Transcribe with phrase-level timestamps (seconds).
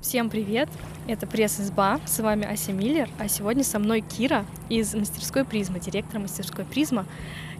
[0.00, 0.70] Всем привет!
[1.06, 6.18] Это пресс-изба, с вами Ася Миллер, а сегодня со мной Кира из мастерской Призма, директор
[6.18, 7.04] мастерской Призма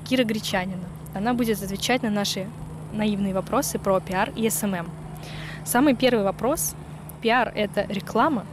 [0.09, 0.85] Кира Гречанина.
[1.14, 2.47] Она будет отвечать на наши
[2.95, 4.88] наивные вопросы про пиар и SMM.
[5.67, 6.74] Самый первый вопрос.
[7.21, 8.47] Пиар— это реклама?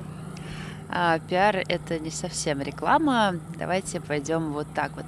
[0.90, 3.36] А, пиар— это не совсем реклама.
[3.58, 5.06] Давайте пойдем вот так вот.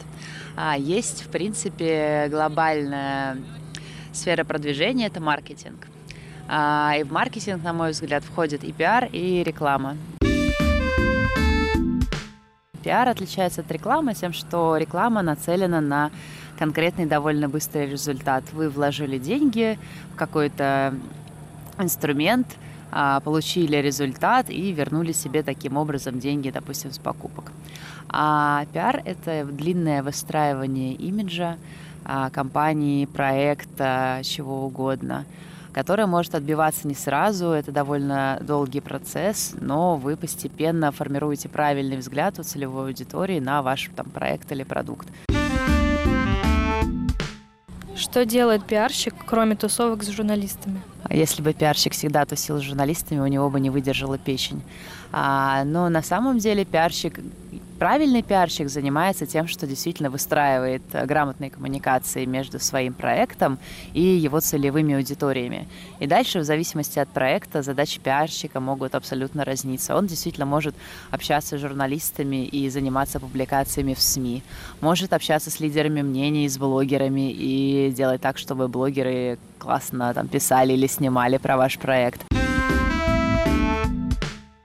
[0.56, 3.38] А, есть, в принципе, глобальная
[4.14, 5.88] сфера продвижения— это маркетинг.
[6.48, 9.98] А, и в маркетинг, на мой взгляд, входит и пиар, и реклама.
[12.84, 16.12] Пиар отличается от рекламы тем, что реклама нацелена на
[16.58, 18.44] конкретный довольно быстрый результат.
[18.54, 19.78] Вы вложили деньги
[20.14, 20.96] в какой-то
[21.78, 22.48] инструмент,
[23.24, 27.52] получили результат и вернули себе таким образом деньги, допустим, с покупок.
[28.10, 31.58] А пиар– это длинное выстраивание имиджа
[32.06, 35.26] а, компании, проекта, чего угодно–
[35.78, 42.40] которая может отбиваться не сразу, это довольно долгий процесс, но вы постепенно формируете правильный взгляд
[42.40, 45.08] у целевой аудитории на ваш там, проект или продукт.
[47.96, 50.82] Что делает пиарщик, кроме тусовок с журналистами?
[51.10, 54.62] Если бы пиарщик всегда тусил с журналистами, у него бы не выдержала печень.
[55.12, 57.20] А, но на самом деле пиарщик
[57.80, 63.60] Правильный пиарщик занимается тем, что действительно выстраивает э, грамотные коммуникации между своим проектом
[63.94, 65.68] и его целевыми аудиториями.
[66.00, 69.96] И дальше, в зависимости от проекта, задачи пиарщика могут абсолютно разниться.
[69.96, 70.74] Он действительно может
[71.12, 74.42] общаться с журналистами и заниматься публикациями в СМИ,
[74.82, 80.74] может общаться с лидерами мнений, с блогерами и делать так, чтобы блогеры классно там писали
[80.74, 82.37] или снимали про ваш проект.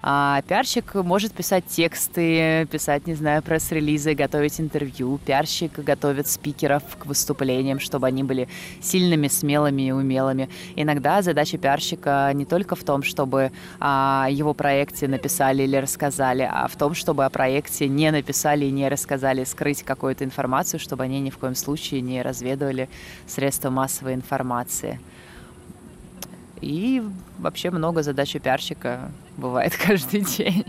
[0.05, 5.21] А пиарщик может писать тексты, писать, не знаю, пресс-релизы, готовить интервью.
[5.25, 8.49] Пиарщик готовит спикеров к выступлениям, чтобы они были
[8.81, 10.49] сильными, смелыми и умелыми.
[10.75, 16.67] Иногда задача пиарщика не только в том, чтобы о его проекте написали или рассказали, а
[16.67, 21.21] в том, чтобы о проекте не написали и не рассказали, скрыть какую-то информацию, чтобы они
[21.21, 22.89] ни в коем случае не разведывали
[23.29, 24.99] средства массовой информации.
[26.63, 27.03] И
[27.39, 30.65] вообще много задач у пиарщика бывает каждый день.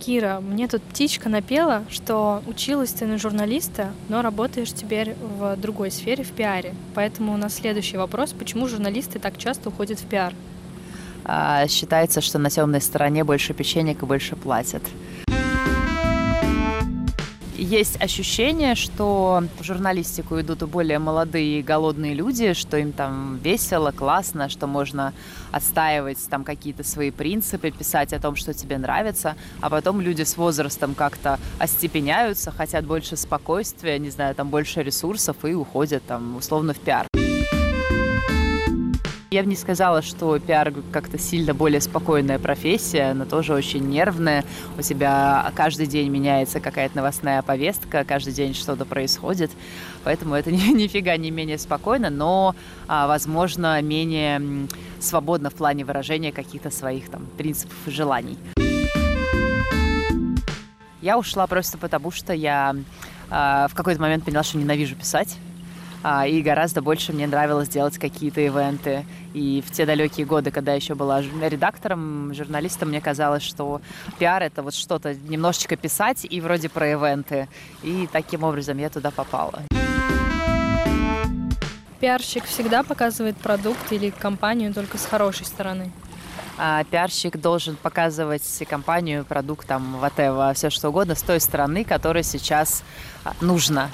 [0.00, 5.90] Кира, мне тут птичка напела, что училась ты на журналиста, но работаешь теперь в другой
[5.90, 6.74] сфере, в пиаре.
[6.94, 8.32] Поэтому у нас следующий вопрос.
[8.32, 10.32] Почему журналисты так часто уходят в пиар?
[11.24, 14.82] А, считается, что на темной стороне больше печенек и больше платят
[17.58, 23.90] есть ощущение, что в журналистику идут более молодые и голодные люди, что им там весело,
[23.90, 25.12] классно, что можно
[25.52, 30.36] отстаивать там какие-то свои принципы, писать о том, что тебе нравится, а потом люди с
[30.36, 36.74] возрастом как-то остепеняются, хотят больше спокойствия, не знаю, там больше ресурсов и уходят там условно
[36.74, 37.06] в пиар.
[39.32, 44.44] Я бы не сказала, что пиар как-то сильно более спокойная профессия, она тоже очень нервная.
[44.78, 49.50] У тебя каждый день меняется какая-то новостная повестка, каждый день что-то происходит.
[50.04, 52.54] Поэтому это ни, нифига не менее спокойно, но,
[52.86, 54.68] а, возможно, менее
[55.00, 58.38] свободно в плане выражения каких-то своих там принципов и желаний.
[61.02, 62.76] Я ушла просто потому, что я
[63.28, 65.36] а, в какой-то момент поняла, что ненавижу писать.
[66.08, 69.04] А, и гораздо больше мне нравилось делать какие-то ивенты.
[69.34, 73.80] И в те далекие годы, когда я еще была редактором, журналистом, мне казалось, что
[74.20, 77.48] пиар— это вот что-то немножечко писать и вроде про ивенты.
[77.82, 79.64] И таким образом я туда попала.
[81.98, 85.90] Пиарщик всегда показывает продукт или компанию только с хорошей стороны?
[86.58, 92.22] а пиарщик должен показывать компанию, продукт, там, whatever, все что угодно с той стороны, которая
[92.22, 92.82] сейчас
[93.24, 93.90] а, нужна.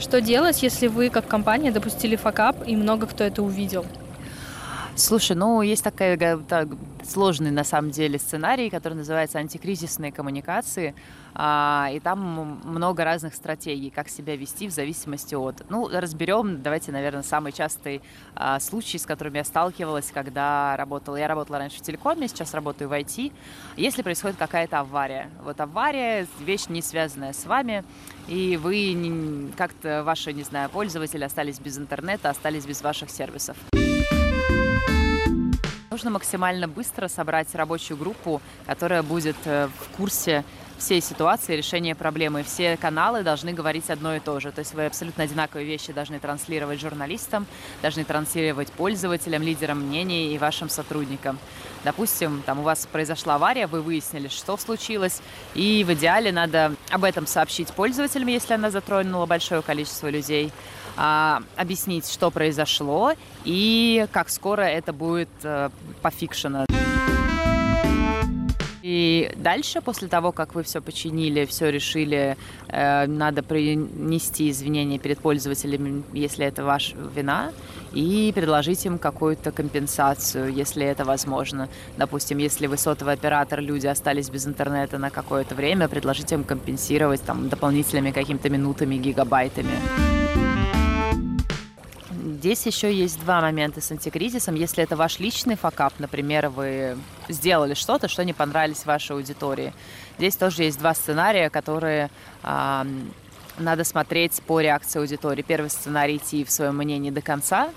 [0.00, 3.84] Что делать, если вы как компания допустили факап и много кто это увидел?
[5.00, 6.68] Слушай, ну есть такая так,
[7.08, 10.94] сложный на самом деле сценарий, который называется антикризисные коммуникации,
[11.34, 15.64] а, и там много разных стратегий, как себя вести в зависимости от.
[15.70, 18.02] Ну, разберем, давайте, наверное, самый частый
[18.34, 21.16] а, случай, с которым я сталкивалась, когда работала.
[21.16, 23.32] Я работала раньше в телекоме, сейчас работаю в IT.
[23.78, 27.84] Если происходит какая-то авария, вот авария, вещь не связанная с вами,
[28.28, 33.56] и вы как-то ваши, не знаю, пользователи остались без интернета, остались без ваших сервисов.
[36.00, 40.44] Нужно максимально быстро собрать рабочую группу, которая будет э, в курсе
[40.78, 42.42] всей ситуации решения проблемы.
[42.42, 44.50] Все каналы должны говорить одно и то же.
[44.50, 47.46] То есть вы абсолютно одинаковые вещи должны транслировать журналистам,
[47.82, 51.38] должны транслировать пользователям, лидерам мнений и вашим сотрудникам.
[51.84, 55.20] Допустим, там у вас произошла авария, вы выяснили, что случилось,
[55.54, 60.50] и в идеале надо об этом сообщить пользователям, если она затронула большое количество людей,
[60.96, 63.12] а, объяснить, что произошло
[63.44, 65.70] и как скоро это будет э,
[66.02, 66.66] пофикшено.
[68.82, 72.36] И дальше, после того, как вы все починили, все решили,
[72.68, 77.52] э, надо принести извинения перед пользователями, если это ваша вина,
[77.92, 81.68] и предложить им какую-то компенсацию, если это возможно.
[81.98, 87.22] Допустим, если вы сотовый оператор, люди остались без интернета на какое-то время, предложите им компенсировать
[87.22, 90.19] там дополнительными какими-то минутами, гигабайтами.
[92.40, 94.54] Здесь еще есть два момента с антикризисом.
[94.54, 96.96] Если это ваш личный факап, например, вы
[97.28, 99.74] сделали что-то, что не понравилось вашей аудитории.
[100.16, 102.08] Здесь тоже есть два сценария, которые
[102.42, 102.84] э,
[103.58, 105.42] надо смотреть по реакции аудитории.
[105.42, 107.68] Первый сценарий идти в своем мнении до конца.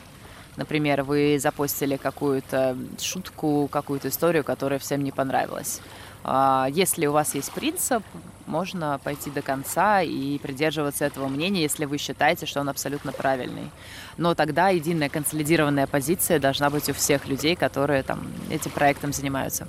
[0.55, 5.81] Например, вы запостили какую-то шутку, какую-то историю, которая всем не понравилась.
[6.23, 8.03] А, если у вас есть принцип,
[8.45, 13.69] можно пойти до конца и придерживаться этого мнения, если вы считаете, что он абсолютно правильный.
[14.17, 19.67] Но тогда единая консолидированная позиция должна быть у всех людей, которые там этим проектом занимаются.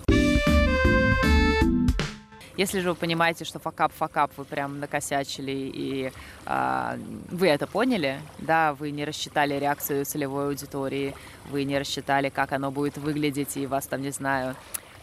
[2.57, 6.13] Если же вы понимаете, что факап, факап, вы прям накосячили и
[6.47, 6.99] э,
[7.31, 11.17] вы это поняли, да, вы не рассчитали реакцию целевой аудитории,
[11.51, 14.55] вы не рассчитали, как оно будет выглядеть, и вас там, не знаю,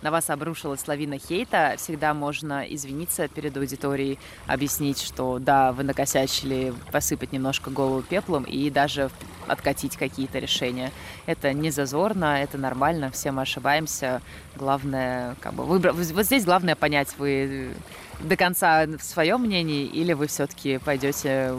[0.01, 6.73] на вас обрушилась лавина хейта, всегда можно извиниться перед аудиторией, объяснить, что да, вы накосячили,
[6.91, 9.09] посыпать немножко голову пеплом и даже
[9.47, 10.91] откатить какие-то решения.
[11.25, 14.21] Это не зазорно, это нормально, все мы ошибаемся.
[14.55, 17.73] Главное, как бы, выбрать, вот здесь главное понять, вы
[18.19, 21.53] до конца в своем мнении или вы все-таки пойдете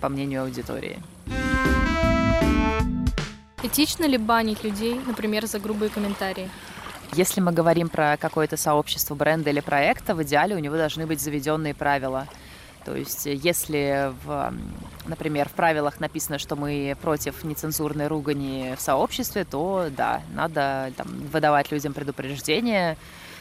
[0.00, 0.98] по мнению аудитории.
[3.62, 6.48] Этично ли банить людей, например, за грубые комментарии?
[7.16, 11.18] Если мы говорим про какое-то сообщество бренда или проекта, в идеале у него должны быть
[11.18, 12.28] заведенные правила.
[12.84, 14.52] То есть, если, в,
[15.06, 21.08] например, в правилах написано, что мы против нецензурной ругани в сообществе, то да, надо там,
[21.32, 22.98] выдавать людям предупреждение,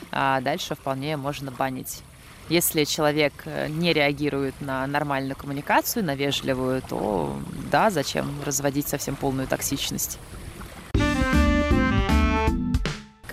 [0.10, 2.02] а дальше вполне можно банить.
[2.48, 7.38] Если человек э, не реагирует на нормальную коммуникацию, на вежливую, то
[7.70, 10.18] да, зачем разводить совсем полную токсичность.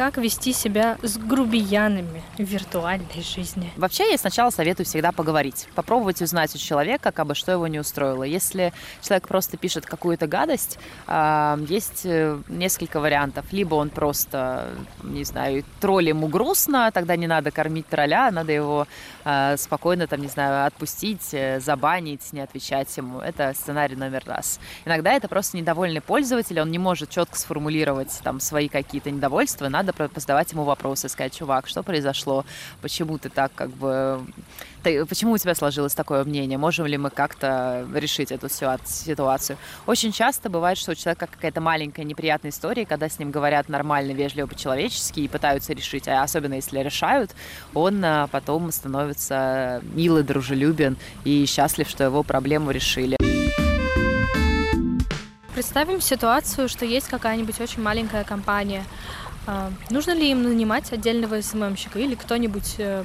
[0.03, 3.71] Как вести себя с грубиянами в виртуальной жизни?
[3.77, 7.79] Вообще, я сначала советую всегда поговорить, попробовать узнать у человека, как бы, что его не
[7.79, 8.25] устроило.
[8.25, 13.45] Если человек просто пишет какую-то гадость, а, есть э, несколько вариантов.
[13.53, 14.71] Либо он просто,
[15.05, 18.89] не знаю, тролль ему грустно, тогда не надо кормить тролля, надо его
[19.25, 23.21] а, спокойно, там, не знаю, отпустить, э, забанить, не отвечать ему.
[23.21, 24.59] Это сценарий номер раз.
[24.85, 29.92] Иногда это просто недовольный пользователь, он не может четко сформулировать там свои какие-то недовольства, надо
[29.99, 32.45] надо задавать ему вопросы, сказать, чувак, что произошло,
[32.81, 34.25] почему ты так как бы...
[34.83, 36.59] Ты, почему у тебя сложилось такое мнение?
[36.59, 39.57] Можем ли мы как-то решить эту ситуацию?
[39.87, 44.13] Очень часто бывает, что у человека какая-то маленькая неприятная история, когда с ним говорят нормально,
[44.13, 47.31] вежливо, по-человечески и пытаются решить, а особенно если решают,
[47.75, 53.17] он а, потом становится милый, дружелюбен и счастлив, что его проблему решили.
[55.55, 58.85] Представим ситуацию, что есть какая-нибудь очень маленькая компания,
[59.91, 63.05] нужно ли им нанимать отдельного SMM щика или кто-нибудь, э,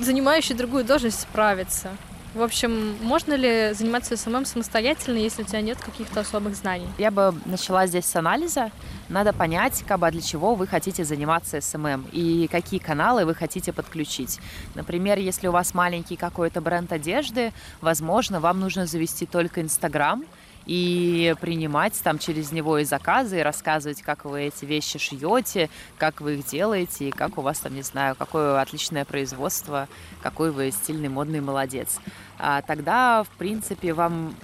[0.00, 1.90] занимающий другую должность, справится?
[2.34, 6.88] В общем, можно ли заниматься SMM самостоятельно, если у тебя нет каких-то особых знаний?
[6.98, 8.72] Я бы начала здесь с анализа.
[9.08, 13.72] Надо понять, как бы, для чего вы хотите заниматься SMM и какие каналы вы хотите
[13.72, 14.40] подключить.
[14.74, 20.24] Например, если у вас маленький какой-то бренд одежды, возможно, вам нужно завести только Инстаграм,
[20.66, 26.20] и принимать там через него и заказы, и рассказывать, как вы эти вещи шьете, как
[26.20, 29.88] вы их делаете, и как у вас там, не знаю, какое отличное производство,
[30.22, 31.98] какой вы стильный, модный молодец.
[32.38, 34.34] А тогда, в принципе, вам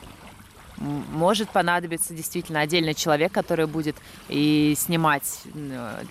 [0.81, 3.97] может понадобиться действительно отдельный человек, который будет
[4.29, 5.43] и снимать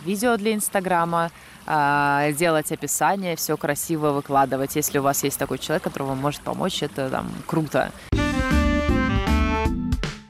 [0.05, 1.31] видео для Инстаграма,
[1.65, 4.75] а, делать описание, все красиво выкладывать.
[4.75, 7.91] Если у вас есть такой человек, который вам может помочь, это там круто.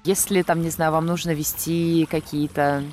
[0.10, 2.84] Если там, не знаю, вам нужно вести какие-то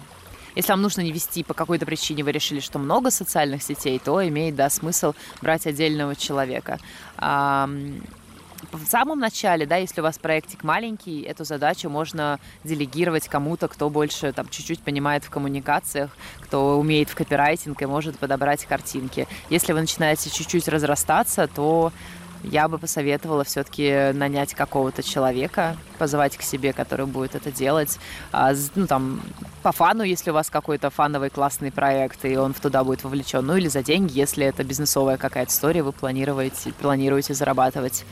[0.55, 4.27] если вам нужно не вести по какой-то причине, вы решили, что много социальных сетей, то
[4.27, 6.79] имеет, да, смысл брать отдельного человека.
[7.19, 13.91] в самом начале, да, если у вас проектик маленький, эту задачу можно делегировать кому-то, кто
[13.91, 19.27] больше там чуть-чуть понимает в коммуникациях, кто умеет в копирайтинг и может подобрать картинки.
[19.51, 21.93] Если вы начинаете чуть-чуть разрастаться, то
[22.47, 27.99] я бы посоветовала все-таки нанять какого-то человека, позвать к себе, который будет это делать.
[28.33, 29.21] А, ну, там,
[29.63, 33.45] по фану, если у вас какой-то фановый классный проект, и он туда будет вовлечен.
[33.45, 38.05] Ну, или за деньги, если это бизнесовая какая-то история, вы планируете, планируете зарабатывать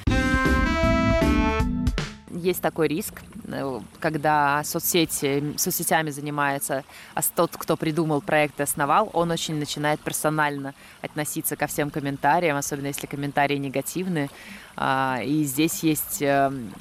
[2.45, 6.85] есть такой риск, э, когда соцсети, соцсетями занимается,
[7.15, 12.57] а тот, кто придумал проект и основал, он очень начинает персонально относиться ко всем комментариям,
[12.57, 14.31] особенно если комментарии негативные.
[14.77, 16.73] А, и здесь есть эм,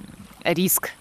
[0.43, 0.91] риск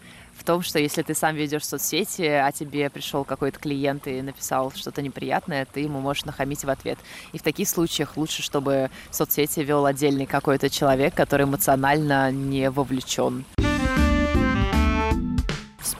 [0.42, 4.72] в том, что если ты сам ведешь соцсети, а тебе пришел какой-то клиент и написал
[4.74, 6.98] что-то неприятное, ты ему можешь нахамить в ответ.
[7.32, 13.44] И в таких случаях лучше, чтобы соцсети вел отдельный какой-то человек, который эмоционально не вовлечен.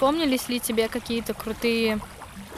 [0.02, 2.00] Вспомнились ли тебе какие-то крутые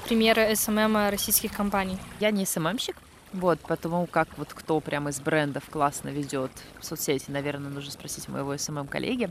[0.06, 1.98] примеры SMM российских компаний?
[2.18, 2.96] Я не SMM щик,
[3.34, 8.56] вот, потому как вот кто прямо из брендов классно ведет соцсети, наверное, нужно спросить моего
[8.56, 9.28] SMM -коллеги.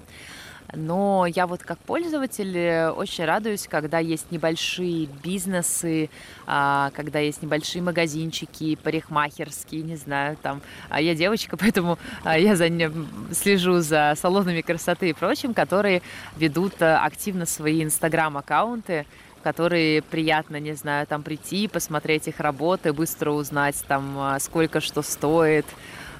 [0.72, 6.10] Но я вот как пользователь э, очень радуюсь, когда есть небольшие бизнесы,
[6.48, 10.62] а, когда есть небольшие магазинчики, парикмахерские, не знаю, там.
[10.90, 16.02] А я девочка, поэтому а, я за ним слежу за салонами красоты и прочим, которые
[16.38, 19.06] ведут э, активно свои инстаграм-аккаунты,
[19.44, 25.66] которые приятно, не знаю, там прийти, посмотреть их работы, быстро узнать там, сколько что стоит,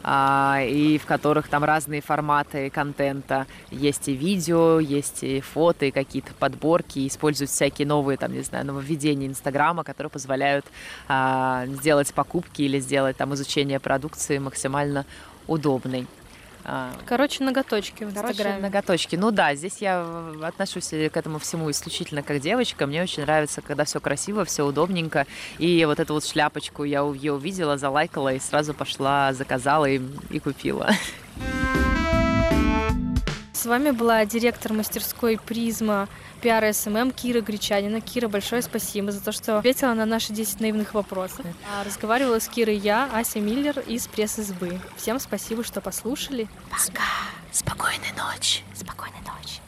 [0.06, 3.48] и в которых там разные форматы контента.
[3.72, 8.66] Есть и видео, есть и фото, и какие-то подборки, используют всякие новые, там, не знаю,
[8.66, 10.66] нововведения Инстаграма, которые позволяют
[11.08, 15.06] а, сделать покупки или сделать там изучение продукции максимально
[15.48, 16.08] удобной.
[16.66, 18.38] А, Короче, ноготочки в Инстаграме.
[18.38, 19.16] Короче, ноготочки.
[19.16, 20.06] Ну да, здесь я
[20.42, 22.88] отношусь к этому всему исключительно как девочка.
[22.88, 25.28] Мне очень нравится, когда все красиво, все удобненько.
[25.58, 30.40] И вот эту вот шляпочку я ее увидела, залайкала и сразу пошла, заказала и, и
[30.40, 30.90] купила.
[33.64, 36.10] С вами была директор мастерской «Призма»
[36.42, 38.02] пиар SMM Кира Гречанина.
[38.02, 41.46] Кира, большое спасибо за то, что ответила на наши 10 наивных вопросов.
[41.74, 44.82] А разговаривала с Кирой я, Ася Миллер из пресс-избы.
[44.98, 46.50] Всем спасибо, что послушали.
[46.70, 47.04] Пока.
[47.54, 48.64] Спокойной ночи.
[48.76, 49.62] Спокойной ночи.